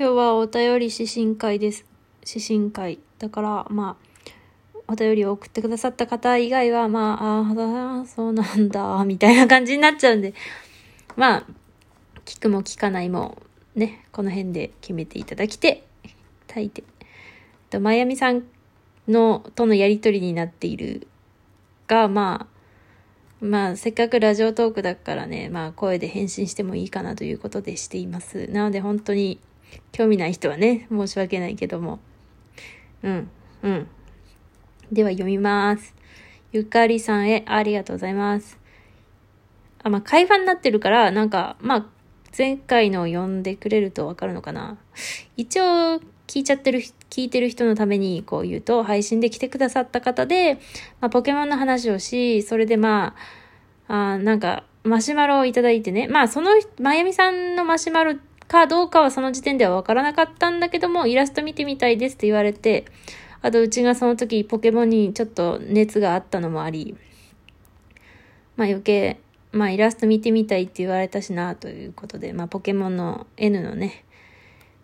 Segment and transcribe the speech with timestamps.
[0.00, 1.84] 今日はお便り指針会です。
[2.24, 3.00] 指針会。
[3.18, 10.34] だから、まあ、お便りを送ってくださった方以外は、まあ、ああ、そうなんだ、みたいな感じになっちゃうんで、
[11.16, 11.46] まあ、
[12.24, 13.42] 聞くも聞かないも、
[13.74, 15.82] ね、この辺で決めていただきて、
[16.46, 16.84] たいて。
[17.68, 18.44] と、まやみさん
[19.08, 21.08] の、とのやりとりになっている
[21.88, 22.46] が、ま
[23.42, 28.46] あ、まあ、せっかくラジオトークだからね、まあ、声で返信してもいいかなということでしています。
[28.46, 29.40] なので、本当に、
[29.92, 31.98] 興味ない人はね、申し訳ないけども。
[33.02, 33.30] うん、
[33.62, 33.88] うん。
[34.92, 35.94] では、読みます。
[36.52, 38.58] ゆかりさんへ、ありがとうございます。
[39.82, 41.86] あ、まあ、会話になってるから、なんか、まあ、
[42.36, 44.78] 前回の読んでくれるとわかるのかな。
[45.36, 50.54] 一応、聞いちゃってる、聞いてる人のためにこう言うと、配信で来てくださった方で、
[51.00, 53.14] まあ、ポケモンの話をし、それでま
[53.88, 56.06] あ、あなんか、マシュマロをいただいてね。
[56.08, 56.50] まあ、その、
[56.80, 58.14] まゆみさんのマシュマロ
[58.48, 62.86] かどうかはその時点ではわからなかったんだけども、イラスト見てみたいですって言われて、
[63.42, 66.96] あと、うちがその時ポケモンにちょっと熱があったのもあり、
[68.56, 69.20] まあ余計、
[69.52, 74.04] まあイラスト見てみたいって言われたしな、ということで、まあポケモンの N のね、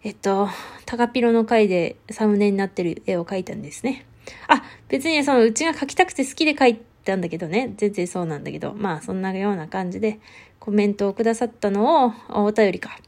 [0.04, 0.48] えっと、
[0.84, 4.04] タカピロの回でサムネになってる絵を描いたんですね。
[4.46, 10.20] あ、別にそのうちが描きたくて好きで描いたんだけどね、全然そうなんだけど、まあそんなような感じで
[10.60, 12.98] コメントをくださったのを、お便りか。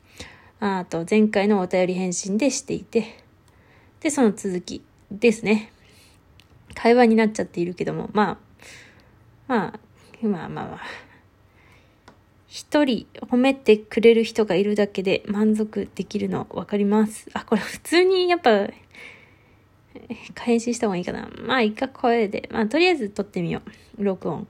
[0.61, 3.25] あと、前回のお便り返信でしていて、
[4.01, 5.73] で、その続きですね。
[6.75, 8.39] 会話になっちゃっているけども、ま
[9.49, 10.81] あ、まあ、まあまあまあ。
[12.47, 17.29] 一人褒めてくれる人がいるだけで満足できるの分かります。
[17.35, 18.69] あ、これ普通にやっぱ、
[20.41, 21.29] 返信した方がいいかな。
[21.43, 22.49] まあ、一回声で。
[22.51, 23.61] まあ、とりあえず撮ってみよ
[23.99, 24.05] う。
[24.05, 24.47] 録音。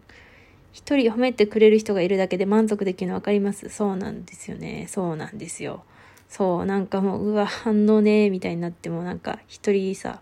[0.73, 3.71] 一人褒めてくれる人がいるだけで満足できるの分かります。
[3.71, 4.87] そうなんですよね。
[4.89, 5.85] そうなんですよ。
[6.29, 10.21] そう、なんかもう、うわ、反応ねみたいになっても、なんか一人さ、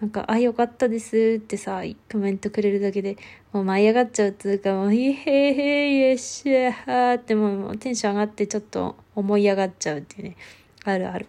[0.00, 3.16] なんか、あ、よかったですってさ、コメントくれるだけで、
[3.52, 10.36] もう舞い上がっちゃうっていうか、もう、いへいへよっしゃーってもう、テンション上がってちょっと思い上がっちゃうっていうね。
[10.84, 11.26] あるある。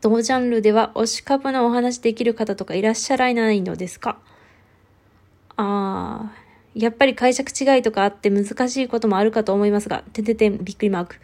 [0.00, 4.18] 同ジャンルでは推し株のお話できる方とかいらっしゃらないのですか？
[5.56, 11.16] あー、やっぱり解釈違いとかあって難しいこともあるかと思いますが、てててん、びっくりマーク。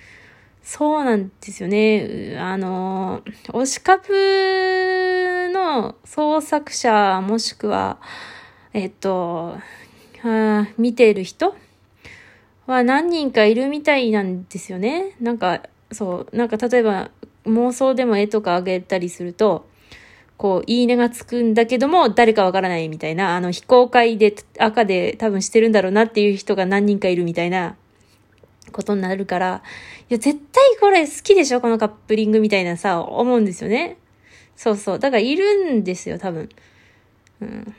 [0.63, 2.37] そうなんですよね。
[2.39, 7.99] あの、推し株の創作者もしくは、
[8.73, 9.57] えっと、
[10.23, 11.57] あ見ている人
[12.67, 15.17] は何人かいるみたいなんですよね。
[15.21, 15.63] なんか、
[15.93, 17.11] そう、なんか例えば
[17.47, 19.67] 妄想でも絵とかあげたりすると、
[20.37, 27.77] こう、いいねがつくんだけども、誰かわからないみたいな、あの、非公開で赤で多分してるんだろうなっていう人が何人かいるみたいな
[28.71, 29.63] ことになるから、
[30.09, 33.97] いや、絶対これ好きでしょこのカップリングみたいなさ、思うんですよね。
[34.57, 34.99] そうそう。
[34.99, 36.49] だからいるんですよ、多分。
[37.41, 37.75] うん。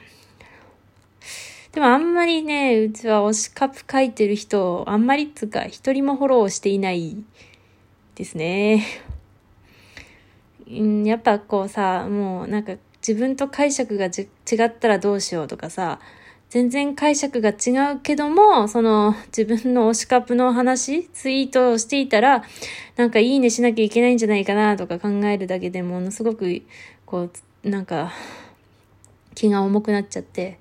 [1.72, 7.16] でもあんまりね、うちは推しカップ書いてる人、あんまりっつうか、一人もフォローしていない
[8.16, 8.86] ですね。
[10.68, 12.76] うん、やっぱこうさ、もうなんか
[13.06, 14.28] 自分と解釈が違
[14.66, 16.00] ったらどうしようとかさ、
[16.52, 22.44] 全然解釈が違うけども、その自分の推しカップの話、ツイートをしていたら、
[22.98, 26.62] なんかいいねしなきゃいけないんじゃないかなとか考えるだけでものすごく、
[27.06, 27.30] こ
[27.64, 28.12] う、なんか、
[29.34, 30.60] 気が重くなっちゃって。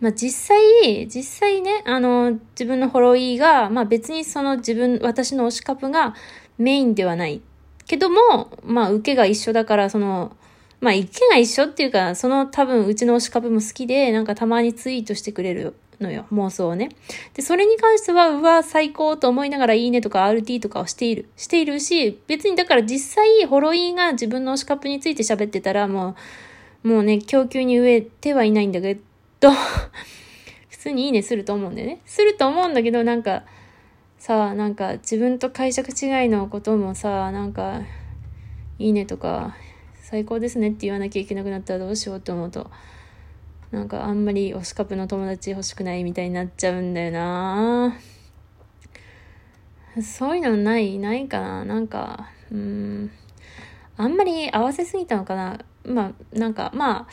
[0.00, 6.14] まあ実際、実際ね、あの、自分のフォロイーが、まあ別にその自分、私の推しカップが
[6.56, 7.42] メインではない。
[7.86, 10.37] けども、まあ受けが一緒だから、その、
[10.80, 16.90] まあ、意見が一緒っていうか、その多分うちの推し株も好きで、なんかたまにツイートしてくれるのよ、妄想をね。
[17.34, 21.28] で、それに関しては、うわ、最高と思いながらいいねとか RT とかをしている。
[21.36, 26.14] しているし、別にだから実際、ホロイーが自分の推し株について喋ってたら、も
[26.84, 28.98] う、もうね、供給に植えてはいないんだけ
[29.40, 29.50] ど、
[30.70, 32.00] 普通にいいねすると思うんだよね。
[32.04, 33.42] すると思うんだけど、なんか、
[34.18, 37.82] さあ、なんか自分と解釈違いのこともさ、なんか、
[38.78, 39.56] いいねとか、
[40.10, 42.70] 最高ですねって言わなきゃいけなくなったらどうしようって思うと、
[43.70, 47.94] なんかあんまり推しカップの友達欲しくないみたいになっちゃうんだよな。
[50.02, 51.62] そういうのないないかな。
[51.66, 53.10] なんか、うん、
[53.98, 55.58] あんまり合わせすぎたのかな。
[55.84, 57.06] まあ、なんか、まあ、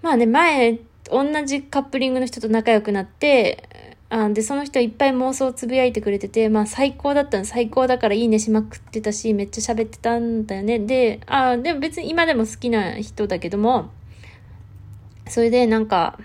[0.00, 0.78] まあね、前、
[1.10, 7.44] 同じカップリングの人と仲良くなって、あで、その人いっぱい妄想をつぶやいてくれてて、まあ最高だったの。
[7.44, 10.78] 最高だからいいねしまくってたし、めっちゃ喋ってたんだよね。
[10.78, 13.90] で、あでも別に今でも好きな人だけども、
[15.28, 16.18] それでなんか、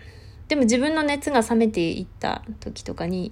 [0.47, 3.31] でも自分の熱が冷めていった時とかに、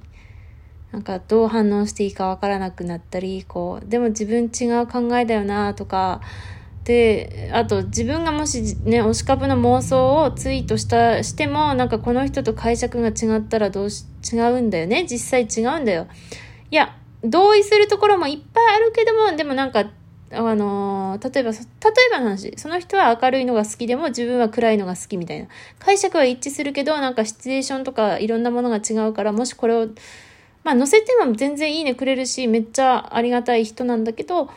[0.92, 6.22] なんかどう反応していいかわからなくなったり、こう、でも自分違う考えだよなとか、
[6.90, 15.06] で、あと自分がもしね、推し株の妄想をツイートした、しても、なんかこの人と解釈が違ったらどうし、違うんだよね？
[15.08, 16.08] 実際違うんだよ。
[16.72, 19.86] いや、同意するところもいっぱいあるけども、でもなんか、
[20.32, 21.62] あのー、例えば、例え
[22.12, 25.48] ばの話、その人は明るいのが好きでも自分は暗いのが好きみたいな。
[25.78, 29.88] 解釈は一致するけど、なんかシチュエーションとかいろんなものが違うから、もしこれを、
[30.64, 34.50] まあ載せても全然いいねくれるし、めっちゃありがたい人なんだけど、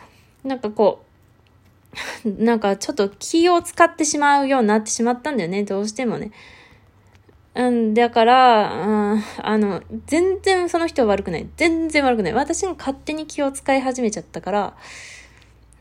[0.45, 1.12] なんかこう、
[2.25, 6.33] なんかちょっと気を使ってしまうようになってしまったんだよね、どうしてもね。
[7.55, 11.47] うん、だから、うん、あの、全然その人は悪くない。
[11.57, 12.33] 全然悪くない。
[12.33, 14.77] 私が勝手に気を使い始めちゃったから、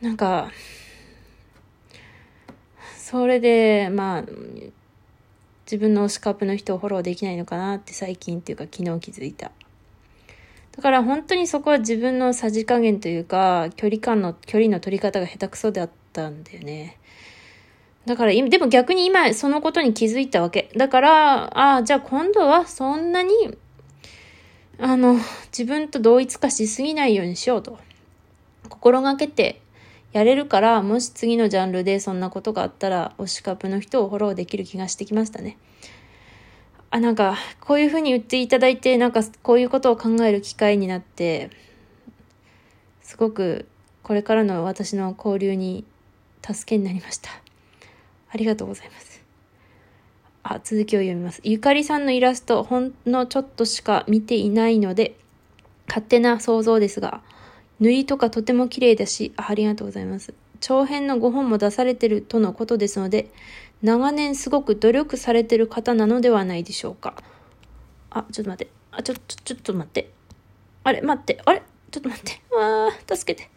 [0.01, 0.51] なんか、
[2.97, 4.23] それで、まあ、
[5.65, 9.51] 自分の推しカップの人をフォローできないのかなって最近っていうか昨日気づいた。
[10.75, 16.97] だから本当にそこは自分のさじ加減というか、距離感の、距離の取り方が下手くそであったんだよね。
[18.05, 20.71] だからでも逆に今そのことに気づいたわけ。
[20.75, 23.31] だから、ああ、じゃあ今度はそんなに、
[24.79, 25.17] あの、
[25.55, 27.77] 自分と同一化しすぎないようにしようと。
[28.69, 29.61] 心がけて
[30.13, 35.57] やれるから、もし次のジャンルでそんなことがあったら、推しカップの人をフォローできる気がしてきましたね。
[36.89, 41.51] あ、なんか、こういうふうに言っていただいて、なんか、こういうことを考える機会になって、
[43.01, 43.67] すごく、
[44.03, 45.85] これからの私の交流に
[46.41, 47.29] 助けになりました。
[48.29, 49.21] ありがとうございます。
[50.43, 51.41] あ、続きを読みます。
[51.43, 55.15] ゆかりさんのイラスト、ほんのちょっとしか見ていないので、
[55.87, 57.21] 勝手な想像ですが、
[57.79, 60.33] 塗りとかとても綺麗だしあ、りがとうございます。
[60.59, 63.31] 長編の5本も出されてるとのことですので、
[63.81, 67.15] 長年すごく努力されてる方なのではないでしょうか。
[68.11, 68.71] あ、ちょっと待って。
[68.91, 70.11] あ、ちょ、ちょ、ちょっと待って。
[70.83, 71.41] あれ、待って。
[71.45, 71.63] あれ？
[71.91, 72.41] ちょっと待って。
[72.55, 73.49] わー、助けて。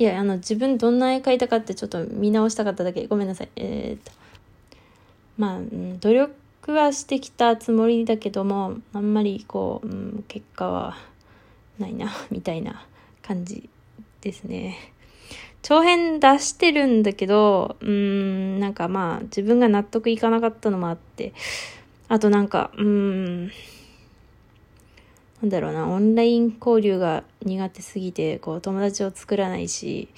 [0.00, 3.06] いや、あの、自分どんな絵描いたかってちょっと見直したかっただけ。
[3.06, 3.50] ごめんなさい。
[3.56, 4.10] えー、っと。
[5.36, 6.32] まあ、うん、努力
[6.72, 10.96] はしてきたつもりだけども、あんまりこう、うん、結果は
[11.78, 12.86] ないな、 みたいな
[13.20, 13.68] 感じ
[14.22, 14.78] ですね。
[15.60, 21.34] 長編出してるんだけど、うーん、なんかまあ、自分が納得いかなかったのもあって、
[22.08, 23.50] あとなんか、うん、
[25.42, 30.08] なんだろうな、オンライン交流が苦手すぎて、こう、友達を作らないし、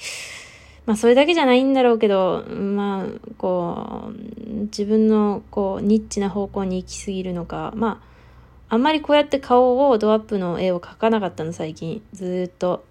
[0.85, 3.07] まあ、それだけじゃないんだろうけど、まあ、
[3.39, 8.03] こう、自分の、こう、ニッチな方向に行きすぎるのか、ま
[8.69, 12.03] あ、あんまりこうやって顔をドアップの絵を描かなかったの、最近。
[12.13, 12.85] ずっと。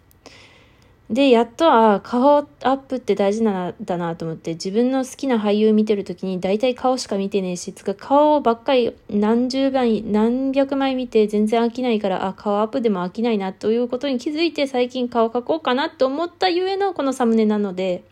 [1.12, 18.06] で、やっと、あ顔アップって大事なんだなと思って、自分の好きな俳優見てるときに大体顔しか見てねえし、つか顔ばっかり何十倍、何百枚見て全然飽きないから、あ、顔アップでも飽きないなということに気づいて最近顔描こうかなと思ったゆえのこのサムネなので、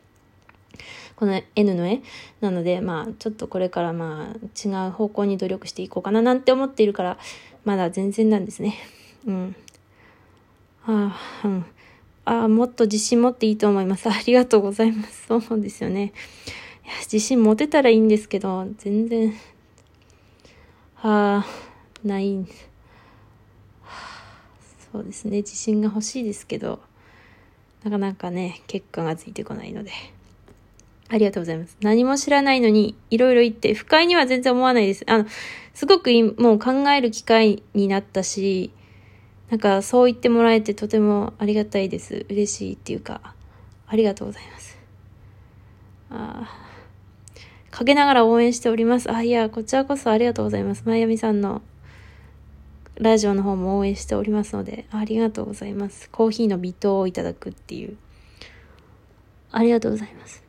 [1.16, 2.02] この N の絵
[2.42, 7.18] なので、まあ、ちょっとこれからまあ、違う方向に努力していこうかななんて思っているから、
[7.64, 8.76] まだ全然なんですね。
[9.26, 9.56] うん。
[10.86, 11.66] ああ、うん。
[12.30, 14.08] あもっと自信持っていいと思います。
[14.10, 15.26] ありがとうございます。
[15.28, 16.14] そうですよね。
[16.86, 19.34] いや、自信持てたらいいんですけど、全然、
[20.96, 21.46] はあ、
[22.04, 22.46] ない、は
[23.82, 24.24] あ、
[24.92, 25.38] そうですね。
[25.38, 26.80] 自信が欲しいですけど、
[27.84, 29.92] なかなかね、結果がついてこないので。
[31.12, 31.76] ありがとうございます。
[31.82, 35.04] 何も知らないのに、いろいろ言って、不快には全然思わないです。
[35.08, 35.26] あの、
[35.74, 38.70] すごくもう考える機会になったし、
[39.50, 42.26] なんかそう言ってもらえてとてもありがたいです。
[42.30, 43.34] 嬉しいっていうか、
[43.88, 44.78] ありがとうございます。
[46.12, 46.70] ああ。
[47.72, 49.12] 陰ながら応援しております。
[49.12, 50.84] あ、いや、こちらこそありがとうございます。
[50.86, 51.62] まやみさんの
[52.96, 56.10] ラジオの方も応援しておりますので、ありがとうございます。
[56.10, 57.98] コーヒーの微糖をいただくっていう。
[59.52, 60.44] ありがとうございます。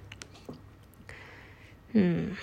[1.95, 2.37] うん。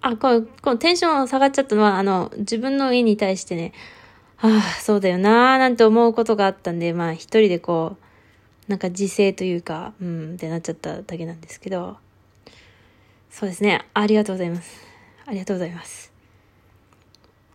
[0.00, 3.72] あ、この、このテンション下がっちゃったのは、あの、自分の絵に対してね、
[4.40, 7.96] ああ、そうだよなーなんて思うことがあったんで、まあ一人でこ
[8.68, 11.96] う、なんか自制というか、うんってなっちゃっただけなんですけど、
[13.30, 13.86] そうですね。
[13.94, 14.86] ありがとうございます。
[15.26, 16.12] ありがとうございます。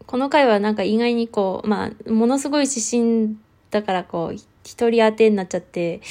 [0.05, 3.37] この回はなんか意外にこう、まあ、ものすごい指針
[3.71, 6.01] だからこう、一人当てになっちゃって、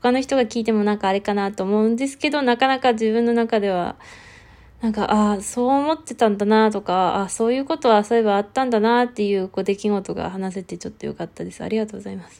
[0.00, 3.96] 他の人が聞いてもなんかあれかなと思うんですけど、なかなか自分の中では、
[4.80, 11.62] なんか、ああ、そう思ってたんだなとか、ああそういうことはそういえばあったんだなっていうこう出来事が話せてちょっとよかったです。
[11.62, 12.38] ありがとうございます。